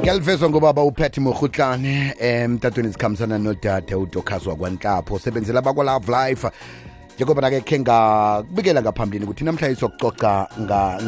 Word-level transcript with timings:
ngiyalivezwa 0.00 0.48
ngobaba 0.50 0.80
upatty 0.82 1.20
mohutlane 1.20 2.14
eh, 2.18 2.42
emtatweni 2.44 2.92
sikhambisana 2.92 3.38
nodade 3.38 3.94
udokhazwa 3.94 4.56
kwanhlapho 4.56 5.18
sebenzela 5.18 5.58
abakwa-love 5.60 6.08
life 6.08 6.48
njengoba 7.20 7.42
nake 7.42 7.60
khe 7.60 7.78
ngakubikela 7.80 8.80
ngaphambilini 8.82 9.24
ukuthi 9.26 9.44
namhlanje 9.44 9.80
sokucoca 9.80 10.32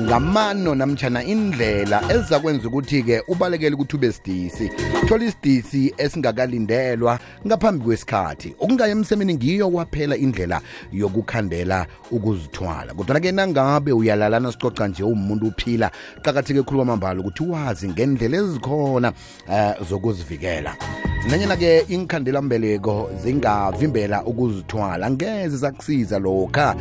ngamano 0.05 0.75
namtshana 0.75 1.25
indlela 1.25 1.99
eziza 2.15 2.39
kwenza 2.41 2.69
ukuthi-ke 2.69 3.17
ubalekele 3.33 3.75
ukuthi 3.75 3.97
ube 3.97 4.13
sidisi 4.13 4.67
thola 5.09 5.25
isidisi 5.25 5.95
esingakalindelwa 5.97 7.19
ngaphambi 7.47 7.85
kwesikhathi 7.85 8.53
ukungaya 8.61 8.93
emsemeni 8.93 9.35
ngiyo 9.35 9.71
kwaphela 9.73 10.17
indlela 10.17 10.61
yokukhandela 10.93 11.87
ukuzithwala 12.11 12.93
kodwana-ke 12.95 13.33
nangabe 13.33 13.93
uyalalana 13.93 14.53
sicoca 14.53 14.89
nje 14.89 15.03
umuntu 15.05 15.47
uphila 15.49 15.89
qakatheke 16.23 16.61
ekhulu 16.61 16.77
kwamambala 16.79 17.21
ukuthi 17.21 17.43
wazi 17.49 17.89
ngendlela 17.89 18.37
ezikhona 18.37 19.09
um 19.49 19.55
uh, 19.55 19.89
zokuzivikela 19.89 20.77
nanyena-ke 21.31 21.81
inkhandelambeleko 21.89 23.11
zingavimbela 23.23 24.25
ukuzithwala 24.25 25.11
ngeze 25.11 25.57
zakusiza 25.57 26.19
lokha 26.19 26.77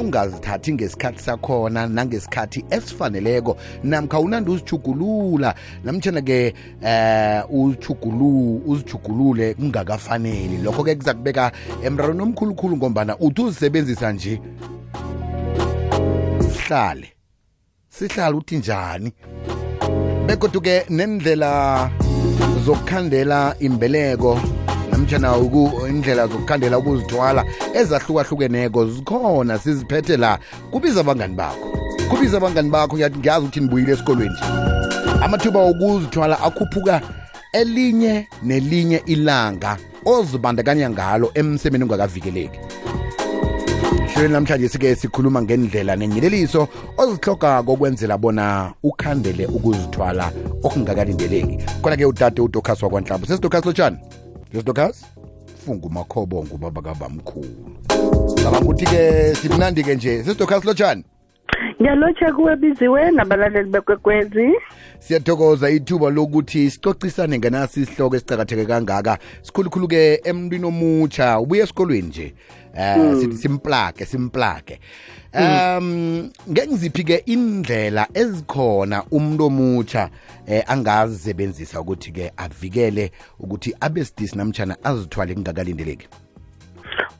ungazithathi 0.00 0.72
ngesikhathi 0.72 1.22
sakhona 1.22 1.86
nangesikhathi 1.86 2.64
esifaneleko 2.70 3.56
namkha 3.84 4.18
unandi 4.18 4.50
uzijugulula 4.50 5.54
namtshana-ke 5.84 6.54
um 6.82 6.86
eh, 6.86 7.44
uzijugulule 8.66 9.54
kungakafaneli 9.54 10.56
lokho-ke 10.62 10.94
kuza 10.94 11.14
kubeka 11.14 11.52
emrarweni 11.84 12.22
omkhulukhulu 12.22 12.76
ngombana 12.76 13.18
uthi 13.18 13.42
uzisebenzisa 13.42 14.12
nje 14.12 14.40
sihlale 16.52 17.08
sihlale 17.88 18.36
uthi 18.36 18.56
njani 18.56 19.12
bekoduke 20.26 20.84
nendlela 20.88 21.90
zokukhandela 22.64 23.56
imbeleko 23.60 24.40
namtshana 24.90 25.30
indlela 25.90 26.24
zokukhandela 26.32 26.78
ukuzithwala 26.78 27.44
ezahlukahlukeneko 27.80 28.80
zikhona 28.86 29.58
siziphethe 29.58 30.16
la 30.16 30.38
kubiza 30.72 31.00
abangani 31.00 31.36
bakho 31.36 31.66
kubiza 32.08 32.36
abangani 32.36 32.70
bakho 32.70 32.94
ngiyazi 32.96 33.18
ukuthi 33.44 33.60
nibuyile 33.60 33.92
esikolweni 33.92 34.36
amathuba 35.24 35.60
okuzithwala 35.70 36.40
akhuphuka 36.40 37.00
elinye 37.52 38.26
nelinye 38.42 39.02
ilanga 39.06 39.76
ozibandakanya 40.04 40.90
ngalo 40.90 41.30
emsebeni 41.34 41.84
ungakavikeleki 41.84 42.58
hlelweni 44.14 44.32
namhlanje 44.32 44.68
sike 44.68 44.94
sikhuluma 44.94 45.42
ngendlela 45.42 45.96
nenyeleliso 45.96 46.68
ozihlogako 46.98 47.72
ukwenzela 47.72 48.18
bona 48.18 48.72
ukhandele 48.82 49.46
ukuzithwala 49.46 50.32
okungakalindeleki 50.62 51.58
kodwa-ke 51.82 52.04
udade 52.06 52.42
udokas 52.42 52.82
wakwanhlamba 52.82 53.26
sesidokas 53.26 53.64
lotshani 53.66 53.96
sesidokas 54.52 55.04
funga 55.66 55.86
umakhobo 55.86 56.44
ngubaba 56.44 56.82
kabamkhulu 56.82 57.48
cabanga 58.42 58.60
ukuthi-ke 58.66 59.34
simnandi-ke 59.34 59.94
nje 59.94 60.22
sesidokas 60.24 60.64
lotshani 60.64 61.04
ngiyalotsha 61.80 62.32
kuwe 62.32 62.56
biziwe 62.56 63.10
nabalaleli 63.10 63.70
bekwekwezi 63.70 64.50
siyathokoza 64.98 65.70
ithuba 65.70 66.10
lokuthi 66.10 66.70
sicocisane 66.70 67.38
nganasi 67.38 67.80
isihloko 67.82 68.16
esicakatheke 68.16 68.64
kangaka 68.66 69.18
sikhulukhulu-ke 69.42 70.20
emntwini 70.24 70.66
omutsha 70.66 71.40
ubuye 71.40 71.62
esikolweni 71.62 72.02
nje 72.08 72.34
Eh, 72.76 72.94
hmm. 72.94 73.20
sithi 73.20 73.36
simplage 73.36 74.04
simplage 74.04 74.78
hmm. 75.32 75.76
um 75.78 76.30
ngengiziphi 76.50 77.04
ke 77.06 77.16
indlela 77.30 78.08
ezikhona 78.14 79.04
umuntu 79.14 79.44
omutsha 79.46 80.10
um 80.50 80.62
angazisebenzisa 80.74 81.78
ukuthi-ke 81.80 82.32
avikele 82.36 83.12
ukuthi 83.38 83.70
abesidisi 83.80 84.34
namtshana 84.36 84.74
azithwale 84.90 85.34
kungakalindeleki 85.38 86.06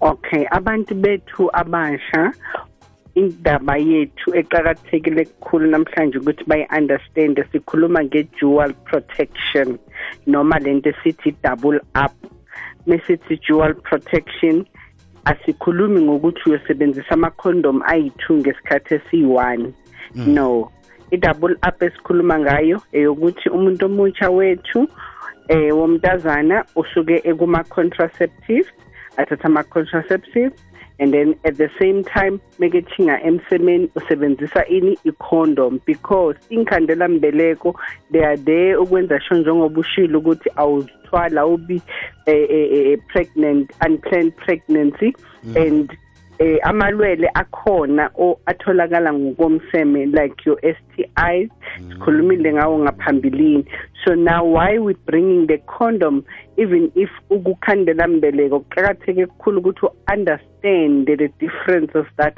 okay 0.03 0.43
abantu 0.51 0.95
bethu 0.95 1.47
abasha 1.55 2.33
indaba 3.15 3.77
yethu 3.79 4.35
eqakathekile 4.41 5.23
kukhulu 5.39 5.67
namhlanje 5.71 6.19
ukuthi 6.19 6.45
bayi-understande 6.51 7.45
sikhuluma 7.53 8.03
nge-dual 8.05 8.73
protection 8.91 9.79
noma 10.27 10.59
le 10.59 10.73
nto 10.75 10.91
esithi 10.91 11.29
i-double 11.31 11.79
up 12.05 12.15
mesithi 12.91 13.39
dual 13.47 13.71
protection 13.87 14.67
asikhulumi 15.31 15.99
ngokuthi 16.07 16.41
uyosebenzisa 16.49 17.11
amakhondom 17.19 17.77
ayi-two 17.93 18.35
ngesikhathi 18.39 18.91
esiyi-one 18.99 19.69
hmm. 20.15 20.27
no 20.37 20.47
i-double 21.15 21.57
up 21.69 21.77
esikhuluma 21.87 22.37
ngayo 22.45 22.79
eyokuthi 22.99 23.47
umuntu 23.57 23.83
omutsha 23.89 24.27
wethu 24.37 24.81
um 25.55 25.65
womntazana 25.79 26.57
usuke 26.81 27.17
ekuma-contraceptive 27.31 28.69
athatha 29.21 29.45
ama-contraceptive 29.51 30.53
and 31.01 31.13
then 31.13 31.35
at 31.45 31.57
the 31.59 31.69
same 31.79 32.05
time 32.05 32.41
meketshinga 32.63 33.15
emsemeni 33.31 33.91
usebenzisa 34.01 34.63
ini 34.77 34.93
i-condom 35.11 35.81
because 35.87 36.37
inkhandelambeleko 36.51 37.75
they 38.13 38.25
are 38.27 38.37
there 38.37 38.77
ukwenza 38.79 39.21
sho 39.23 39.35
njengoba 39.35 39.81
ushile 39.81 40.17
ukuthi 40.17 40.51
awuzithwala 40.57 41.47
ubi 41.47 41.83
um 42.27 42.99
pregnant 43.13 43.71
unplanned 43.87 44.37
pregnancy 44.37 45.13
mm. 45.45 45.57
and 45.57 45.97
eh 46.45 46.59
amalwele 46.63 47.29
akhona 47.35 48.11
o 48.19 48.29
atholakala 48.47 49.13
ngokomseme 49.13 50.07
like 50.07 50.37
your 50.47 50.59
STIs 50.63 51.49
mm. 51.51 51.91
sikhulumile 51.93 52.53
ngawo 52.55 52.79
ngaphambilini 52.79 53.65
so 54.05 54.15
now 54.15 54.43
why 54.59 54.79
we 54.79 54.93
bringing 55.09 55.47
the 55.47 55.59
condom 55.59 56.23
even 56.57 56.91
if 56.95 57.09
ukukhandela 57.31 58.07
mbeleko 58.09 58.61
kuqhakatheke 58.61 59.27
kukhulu 59.27 59.59
ukuthi 59.61 59.87
understand 60.15 61.07
the 61.09 61.17
difference 61.41 61.93
of 61.99 62.07
that 62.17 62.37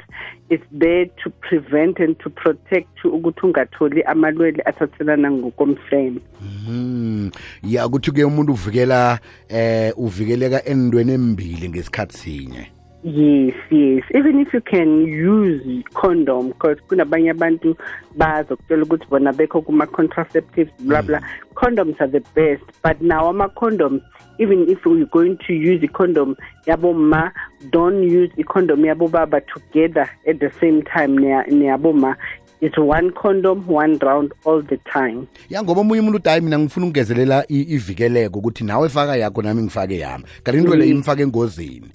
is 0.49 0.61
there 0.79 1.05
to 1.21 1.27
prevent 1.43 1.99
and 1.99 2.15
to 2.23 2.29
protect 2.29 2.95
ukuthi 3.05 3.39
ungatholi 3.43 4.03
amalwele 4.03 4.63
athathelana 4.65 5.31
ngokomseme 5.31 6.15
mhm 6.41 7.29
ya 7.63 7.87
ukuthi 7.87 8.11
ke 8.11 8.23
umuntu 8.23 8.51
uvikela 8.51 9.19
eh 9.49 9.93
uvikeleka 9.97 10.65
endweni 10.65 11.11
embili 11.13 11.69
ngesikhatsinye 11.69 12.71
yes 13.03 13.53
yes 13.69 14.03
even 14.15 14.39
if 14.39 14.51
you 14.53 14.61
can 14.61 15.05
use 15.05 15.63
condom 15.93 16.47
because 16.49 16.77
kunabanye 16.89 17.29
abantu 17.31 17.75
bazokutshela 18.15 18.83
ukuthi 18.83 19.05
bona 19.09 19.33
bekho 19.33 19.61
kuma-contraceptives 19.61 20.71
bla 20.79 21.01
bla 21.01 21.21
condoms 21.55 21.95
are 22.01 22.11
the 22.11 22.23
best 22.35 22.63
but 22.83 22.99
now 23.01 23.29
ama-condoms 23.29 24.01
even 24.39 24.63
if 24.69 24.79
you're 24.85 25.05
going 25.07 25.37
to 25.47 25.53
use 25.53 25.81
icondom 25.83 26.35
yaboma 26.65 27.31
don't 27.71 28.03
use 28.03 28.29
icondom 28.37 28.85
yabobaba 28.85 29.41
together 29.53 30.09
at 30.27 30.39
the 30.39 30.49
same 30.59 30.81
time 30.81 31.17
neyaboma 31.49 32.15
it's 32.61 32.77
one 32.77 33.11
condom 33.11 33.63
one 33.67 33.99
round 33.99 34.33
all 34.45 34.61
the 34.63 34.77
time 34.77 35.27
ya 35.49 35.63
ngoba 35.63 35.81
omunye 35.81 36.01
umuntu 36.01 36.17
uthi 36.17 36.29
hayi 36.29 36.41
mina 36.41 36.59
ngifuna 36.59 36.85
ukungezelela 36.85 37.45
ivikeleko 37.49 38.39
ukuthi 38.39 38.63
nawe 38.63 38.89
faka 38.89 39.15
yakho 39.17 39.41
nami 39.41 39.61
ngifake 39.63 39.99
yami 39.99 40.23
kanti 40.43 40.61
into 40.61 40.75
le 40.75 40.85
mm. 40.85 40.91
imfake 40.91 41.21
engozini 41.23 41.87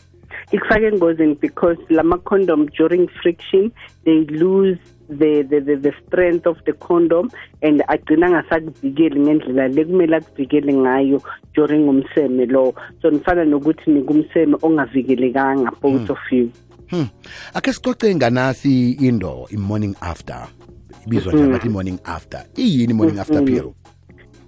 ikufake 0.53 0.87
engozini 0.87 1.35
because 1.35 1.79
lama-condom 1.91 2.67
during 2.79 3.09
friction 3.23 3.73
they 4.05 4.21
lose 4.29 4.79
the, 5.09 5.43
the, 5.43 5.61
the, 5.61 5.77
the 5.77 5.93
strength 6.07 6.47
of 6.47 6.57
the 6.65 6.73
condom 6.73 7.31
and 7.63 7.81
agcina 7.89 8.31
ngasakuvikeli 8.31 9.21
ngendlela 9.21 9.69
le 9.69 9.85
kumele 9.85 10.17
akuvikele 10.17 10.75
ngayo 10.75 11.23
during 11.55 11.89
umseme 11.89 12.47
lo 12.47 12.75
so 13.03 13.11
nifana 13.11 13.45
nokuthi 13.45 13.91
nikumseme 13.91 14.57
ongavikelekanga 14.63 15.71
both 15.83 16.03
hmm. 16.05 16.11
of 16.13 16.19
you 16.33 16.51
hmm. 16.91 17.07
akhe 17.55 17.73
sixoce 17.73 18.15
nganasi 18.15 18.91
indo 18.93 19.47
i-morning 19.51 19.95
after 20.01 20.47
ibizwa 21.07 21.33
njani 21.33 21.43
hmm. 21.45 21.53
bathi 21.53 21.67
i-morning 21.69 21.99
after 22.05 22.47
iyini 22.57 22.93
i-morning 22.93 23.19
after 23.21 23.45
pero 23.45 23.75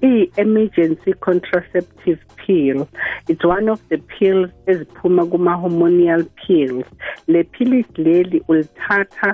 i-emergency 0.04 1.12
contraceptive 1.28 2.18
pill 2.42 2.80
it's 3.26 3.44
one 3.52 3.68
of 3.74 3.80
the 3.90 3.96
pills 4.12 4.50
eziphuma 4.70 5.24
kuma-hormonial 5.34 6.24
pills 6.40 6.84
le 7.34 7.42
philisi 7.58 8.02
leli 8.08 8.38
ulithatha 8.52 9.30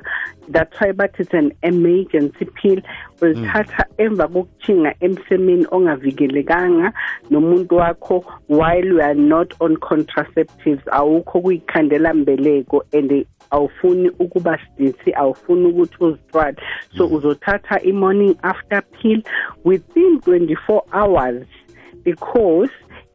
that's 0.56 0.81
why 0.81 0.89
but 1.00 1.12
it's 1.25 1.35
an 1.41 1.49
emergency 1.71 2.45
pill 2.61 2.81
ulithatha 3.21 3.85
mm. 3.89 3.99
emva 4.06 4.27
kokuthinga 4.35 4.93
emsemeni 5.06 5.67
ongavikelekanga 5.77 6.91
nomuntu 7.33 7.73
wakho 7.83 8.17
while 8.61 8.91
weare 9.00 9.15
not 9.33 9.50
on 9.65 9.73
contraceptives 9.91 10.85
awukho 11.00 11.37
kuyikhandela 11.47 12.11
mbeleko 12.21 12.79
and 12.99 13.11
awufuni 13.52 14.11
ukuba 14.19 14.58
sdinsi 14.58 15.12
awufuni 15.14 15.67
ukuthi 15.67 16.05
uzicwade 16.05 16.62
so 16.97 17.06
uzothatha 17.17 17.81
i-morning 17.91 18.35
after 18.43 18.82
pill 18.82 19.23
within 19.64 20.20
24 20.20 20.82
hours 20.93 21.47
because 22.05 22.70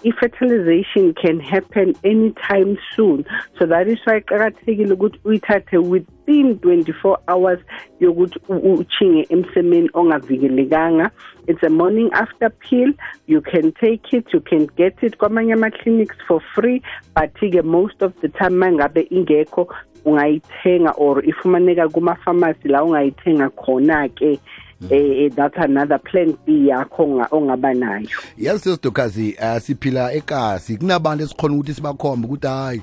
i-fertilization 0.06 1.14
can 1.14 1.40
happen 1.40 1.96
anytime 2.04 2.78
soon 2.96 3.26
so 3.58 3.66
that 3.66 3.88
is 3.94 3.98
why 4.08 4.18
iqakathekile 4.20 4.94
ukuthi 4.96 5.20
uyithathe 5.26 5.74
within 5.94 6.48
24 6.60 7.18
hours 7.28 7.60
yokuthi 8.02 8.40
uchinge 8.50 9.26
emsemeni 9.36 9.90
ongavikelekanga 9.94 11.12
it's 11.48 11.64
a 11.64 11.70
morning 11.70 12.10
after 12.14 12.50
pill 12.50 12.92
you 13.34 13.42
can 13.42 13.72
take 13.72 14.06
it 14.18 14.26
you 14.34 14.42
can 14.52 14.68
get 14.78 14.96
it 15.04 15.18
kwamanye 15.18 15.54
ama-clinics 15.54 16.18
for 16.28 16.40
free 16.56 16.82
but-ke 17.16 17.64
most 17.78 18.02
of 18.02 18.12
the 18.22 18.30
time 18.40 18.54
mangabe 18.64 19.02
ingekho 19.10 19.64
ungayithenga 20.06 20.92
or 20.98 21.30
ifumaneka 21.30 21.90
kuma 21.90 22.14
kumafamasi 22.16 22.68
la 22.68 22.84
ungayithenga 22.84 23.50
khona-ke 23.50 24.40
Mm 24.82 24.88
-hmm. 24.92 25.36
that's 25.36 25.58
another 25.58 25.98
plan 26.00 26.36
B 26.48 26.68
yakho 26.68 27.04
ongaba 27.34 27.74
nayo 27.74 28.08
yazi 28.38 28.60
sesidokazi 28.64 29.38
uh, 29.42 29.58
siphila 29.58 30.14
ekasi 30.14 30.78
kunabantu 30.78 31.24
esikhona 31.24 31.56
ukuthi 31.56 31.74
sibakhombe 31.74 32.28
ukuthi 32.28 32.48
hhayi 32.48 32.82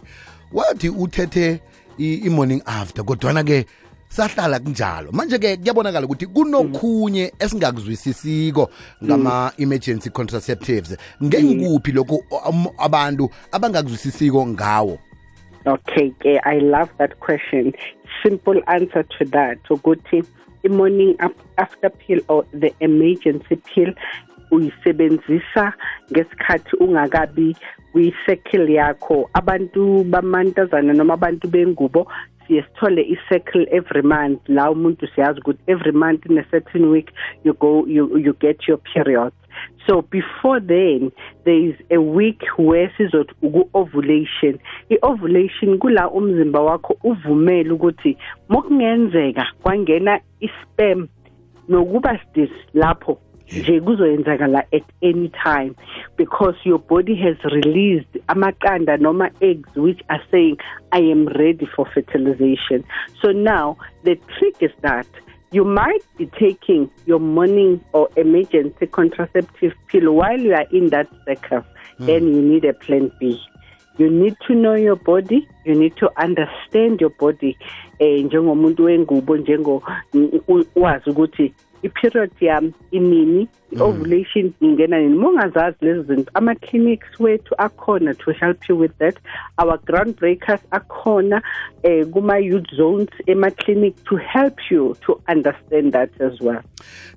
wathi 0.53 0.89
uthethe 0.89 1.61
i-morning 1.99 2.63
after 2.67 3.05
kodwana-ke 3.05 3.67
sahlala 4.09 4.59
kunjalo 4.61 5.13
manje-ke 5.13 5.57
kuyabonakala 5.57 6.07
ukuthi 6.07 6.27
kunokhunye 6.27 7.25
mm. 7.33 7.37
esingakuzwisisiko 7.47 8.71
ngama-emergency 9.05 10.11
contraceptives 10.11 10.91
mm. 10.97 11.27
ngengikuphi 11.29 11.93
lokhu 11.93 12.25
abantu 12.79 13.29
abangakuzwisisiko 13.53 14.47
ngawo 14.47 14.99
Okay, 15.64 16.12
I 16.44 16.59
love 16.59 16.91
that 16.99 17.20
question. 17.20 17.73
Simple 18.23 18.61
answer 18.67 19.05
to 19.05 19.25
that. 19.26 19.62
ukuthi 19.70 20.26
The 20.64 20.69
morning 20.69 21.17
after 21.56 21.88
pill 21.88 22.19
or 22.29 22.44
the 22.53 22.75
emergency 22.81 23.56
pill 23.73 23.93
We 24.50 24.69
sebenzisa, 24.85 25.73
ngesikhathi 26.12 26.76
ungakabi 26.85 27.56
kwi-circle 27.93 28.67
yakho 28.75 29.17
abantu 29.38 30.05
bamantazana 30.12 30.93
noma 30.99 31.14
abantu 31.17 31.49
bengubo 31.49 32.03
siye 32.47 32.61
sithole 32.67 33.00
i-circle 33.14 33.64
every 33.79 34.03
month 34.03 34.44
la 34.49 34.69
umuntu 34.75 35.06
siyazi 35.14 35.41
ukuthi 35.41 35.62
every 35.73 35.93
month 36.05 36.26
in 36.29 36.37
a 36.38 36.44
certain 36.50 36.85
week 36.91 37.11
you 37.44 37.55
go 37.64 37.87
you, 37.87 38.19
you 38.25 38.32
get 38.44 38.69
your 38.69 38.76
period 38.94 39.32
so 39.87 40.02
before 40.02 40.60
then 40.60 41.10
there 41.44 41.60
is 41.70 41.75
a 41.90 42.00
week 42.00 42.43
where 42.56 42.88
sizothi 42.99 43.32
uku-ovulation 43.43 44.58
i-ovulation 44.90 45.78
kula 45.82 46.04
umzimba 46.19 46.60
wakho 46.69 46.96
uvumele 47.02 47.70
ukuthi 47.76 48.16
ma 48.49 48.62
kungenzeka 48.62 49.44
kwangena 49.62 50.20
i-spam 50.46 51.08
nokuba 51.69 52.12
sidis 52.19 52.50
lapho 52.75 53.19
nje 53.52 53.81
kuzoyenzakala 53.81 54.58
at 54.72 54.84
any 55.02 55.28
time 55.28 55.75
because 56.16 56.56
your 56.64 56.78
body 56.78 57.14
has 57.16 57.37
released 57.52 58.12
amaqanda 58.28 58.96
noma 59.00 59.31
eggs 59.40 59.70
which 59.76 60.00
are 60.08 60.22
saying 60.31 60.56
i 60.93 61.00
am 61.00 61.26
ready 61.28 61.66
for 61.76 61.87
fertilization 61.94 62.84
so 63.20 63.32
now 63.32 63.76
the 64.04 64.16
trick 64.37 64.56
is 64.60 64.70
that 64.82 65.06
you 65.52 65.64
might 65.64 66.02
be 66.16 66.26
taking 66.38 66.90
your 67.06 67.20
morning 67.20 67.84
or 67.93 68.08
emergency 68.16 68.87
contraceptive 68.87 69.75
pill 69.87 70.12
while 70.14 70.38
you 70.38 70.54
are 70.54 70.66
in 70.72 70.88
that 70.88 71.08
cycle. 71.26 71.60
Mm. 72.00 72.06
Then 72.06 72.26
you 72.34 72.43
need 72.43 72.64
a 72.64 72.72
plan 72.72 73.12
B. 73.20 73.40
You 73.99 74.08
need 74.10 74.34
to 74.46 74.54
know 74.54 74.75
your 74.75 74.96
body. 74.96 75.46
You 75.66 75.75
need 75.75 75.96
to 75.99 76.10
understand 76.19 77.00
your 77.00 77.10
body. 77.10 77.58
Eh, 78.00 78.22
i-period 81.82 82.31
yami 82.40 82.73
imini 82.90 83.49
mhm. 83.73 83.79
i-ovulation 83.81 84.52
ingena 84.61 84.99
nini 84.99 85.14
uma 85.17 85.29
ungazazi 85.31 85.76
lezo 85.81 86.02
zinto 86.02 86.31
ama-clinics 86.34 87.20
wethu 87.20 87.55
akhona 87.58 88.14
to 88.14 88.31
help 88.32 88.69
you 88.69 88.79
with 88.81 88.93
that 88.99 89.17
our 89.56 89.79
ground 89.84 90.17
breakers 90.17 90.61
akhona 90.70 91.43
um 91.84 92.11
kuma-youth 92.12 92.69
zones 92.76 93.08
ema-clinic 93.26 93.94
to 94.05 94.17
help 94.17 94.58
you 94.70 94.94
to 95.00 95.20
understand 95.29 95.93
that 95.93 96.11
as 96.20 96.40
well 96.40 96.61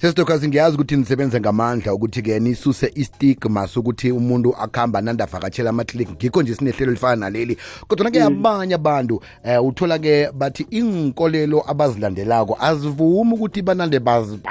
sesidoka 0.01 0.39
singiyazi 0.39 0.75
ukuthi 0.75 0.95
nisebenze 0.95 1.39
ngamandla 1.39 1.93
ukuthi-ke 1.93 2.39
nisuse 2.39 2.91
i-stigma 2.95 3.67
sokuthi 3.67 4.11
umuntu 4.11 4.55
akuhamba 4.55 5.01
nandavakatshela 5.01 5.69
ama-clinic 5.69 6.09
ngikho 6.09 6.41
nje 6.41 6.55
sinehlelo 6.55 6.91
lifana 6.91 7.15
naleli 7.15 7.57
kodwana-ke 7.87 8.19
mm. 8.19 8.25
abanye 8.27 8.75
abantu 8.75 9.21
um 9.59 9.65
uthola-ke 9.67 10.29
bathi 10.33 10.67
iy'nkolelo 10.71 11.63
abazilandelako 11.71 12.57
azivumi 12.61 13.33
ukuthi 13.33 13.61
banande 13.61 13.99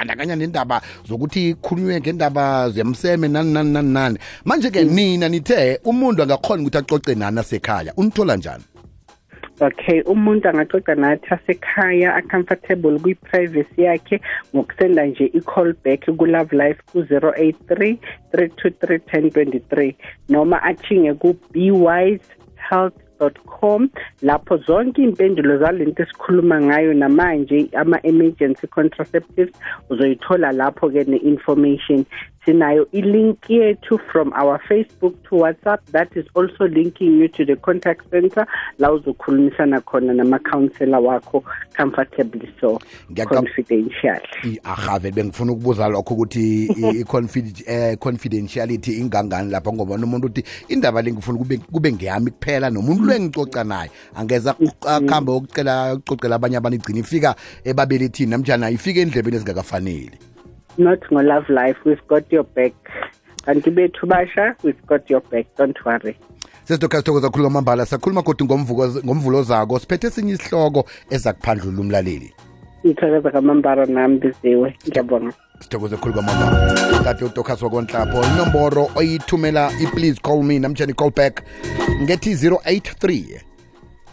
kubandakanya 0.05 0.35
nendaba 0.35 0.81
zokuthi 1.07 1.55
khulunywe 1.61 1.99
ngendaba 1.99 2.69
ziyamseme 2.69 3.27
nani 3.27 3.53
nani 3.53 3.71
nani 3.73 3.89
nani 3.93 4.17
manje-ke 4.45 4.85
mm. 4.85 4.91
nina 4.95 5.29
nithe 5.29 5.79
umuntu 5.83 6.23
angakhona 6.23 6.61
ukuthi 6.61 6.77
acoce 6.77 7.15
nani 7.15 7.39
asekhaya 7.39 7.93
unithola 7.97 8.35
njani 8.37 8.63
okay 9.61 10.01
umuntu 10.01 10.49
angacoca 10.49 10.95
nathi 10.95 11.25
asekhaya 11.29 12.15
acomfortable 12.15 12.99
kwi-privacy 12.99 13.81
yakhe 13.81 14.21
ngokusenda 14.55 15.05
nje 15.05 15.25
i-call 15.25 15.73
back 15.83 16.05
ku-love 16.17 16.53
life 16.57 16.81
ku-083 16.91 17.97
323 18.33 18.47
1023 18.91 19.93
noma 20.29 20.63
achinge 20.63 21.13
ku-b 21.13 21.71
wise 21.71 22.27
health 22.69 22.95
com 23.19 23.89
lapho 24.29 24.55
zonke 24.67 24.99
iy'mpendulo 25.03 25.53
zalento 25.63 26.01
esikhuluma 26.05 26.57
ngayo 26.67 26.91
namanje 27.03 27.57
ama-emergency 27.81 28.65
contraceptives 28.77 29.53
uzoyithola 29.91 30.47
lapho-ke 30.61 31.01
ne-information 31.11 31.99
sinayo 32.45 32.85
ilink 32.93 33.49
yethu 33.49 33.99
from 34.11 34.31
our 34.33 34.61
facebook 34.69 35.13
to 35.23 35.29
whatsapp 35.41 35.79
that 35.91 36.09
is 36.17 36.25
also 36.35 36.67
linking 36.67 37.17
you 37.19 37.27
to 37.27 37.43
the 37.45 37.55
contact 37.55 38.09
center 38.11 38.45
la 38.77 38.91
uzokhulumisana 38.91 39.81
khona 39.81 40.13
namakhounsela 40.13 40.99
wakho 40.99 41.43
comfortably 41.77 42.49
so 42.61 42.79
confidentially 43.27 44.59
ahave 44.63 45.11
bengifuna 45.11 45.51
ukubuza 45.51 45.87
lokho 45.87 46.13
ukuthi 46.13 46.63
i-confidentiality 46.65 48.91
eh, 48.93 48.99
ingangani 48.99 49.51
lapha 49.51 49.73
ngoba 49.73 49.97
nomuntu 49.97 50.27
uthi 50.27 50.43
indaba 50.67 51.01
le 51.01 51.11
ngifuna 51.11 51.57
kube 51.71 51.91
ngeyami 51.93 52.31
kuphela 52.31 52.69
nomuntu 52.69 53.03
lwengicoca 53.05 53.63
naye 53.63 53.91
angeza 54.15 54.55
mm-hmm. 54.59 55.01
kuhambe 55.07 55.31
okucela 55.31 55.93
ucocela 55.95 56.35
abanye 56.35 56.57
abantu 56.57 56.77
igcina 56.77 56.99
ifika 56.99 57.35
ebabelethini 57.63 58.29
namjani 58.31 58.71
ifika 58.73 58.99
endlebeni 58.99 59.35
ezingakafanele 59.35 60.11
not 60.77 60.99
ngo-love 61.11 61.49
life 61.49 61.77
we've 61.85 62.05
got 62.07 62.31
your 62.31 62.43
back 62.43 62.73
kanti 63.45 63.71
bethu 63.71 64.07
basha 64.07 64.55
we've 64.63 64.85
got 64.87 65.09
your 65.09 65.21
back 65.21 65.45
don't 65.57 65.77
worry 65.85 66.15
sesidoka 66.63 66.97
sithokoza 66.97 67.29
khuluma 67.29 67.49
mambala 67.49 67.85
sakhuluma 67.85 68.21
kodwa 68.21 68.57
ngomvulo 69.05 69.43
zako 69.43 69.79
siphethe 69.79 70.07
esinye 70.07 70.33
isihloko 70.33 70.85
eza 71.09 71.33
kuphandlula 71.33 71.79
umlaleli 71.81 72.33
ngithokoza 72.85 73.31
kamambala 73.31 73.85
nami 73.85 74.17
biziwe 74.19 74.75
ngiyabonga 74.87 75.33
sithokoze 75.59 75.97
khulu 75.97 76.13
kwamama 76.13 76.73
tate 77.03 77.25
utokas 77.25 77.61
wakonhlapho 77.61 78.23
inomboro 78.33 78.87
oyithumela 78.95 79.71
i-please 79.83 80.19
call 80.21 80.43
me 80.43 80.59
namjani 80.59 80.93
call 80.93 81.11
back 81.11 81.43
ngethi 82.03 82.33
083 82.35 83.41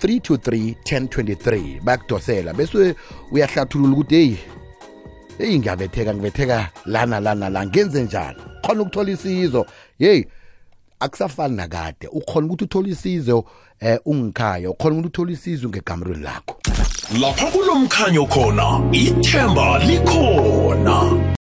323 0.02 0.74
1023 0.84 1.82
bayakudosela 1.84 2.52
bese 2.54 2.94
uyahlathulula 3.32 3.92
ukuthi 3.92 4.14
heyi 4.16 4.38
eyi 5.38 5.58
ngiyabetheka 5.58 6.14
ngibetheka 6.14 6.68
lana 6.86 7.20
lana 7.20 7.48
la 7.50 7.66
ngenze 7.66 8.02
njani 8.02 8.38
khona 8.64 8.80
ukuthola 8.82 9.10
isizo 9.12 9.66
yeyi 9.98 10.26
akusafani 11.00 11.56
nakade 11.56 12.06
ukhona 12.12 12.46
ukuthi 12.46 12.64
uthole 12.64 12.88
isizo 12.90 13.38
um 13.38 13.44
eh, 13.80 13.98
ungikhaya 14.04 14.70
ukhona 14.70 14.94
ukuthi 14.96 15.08
uthole 15.08 15.32
isizo 15.32 15.68
ngegamrweni 15.68 16.22
lakho 16.22 16.56
lapha 17.20 17.46
kulo 17.50 17.74
mkhanyo 17.74 18.26
khona 18.26 18.80
ithemba 18.92 19.78
likhona 19.78 21.22